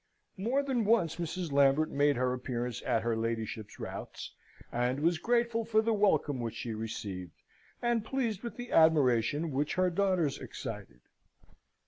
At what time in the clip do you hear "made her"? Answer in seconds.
1.91-2.33